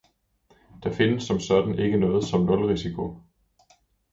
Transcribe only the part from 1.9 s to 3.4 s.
noget som nulrisiko.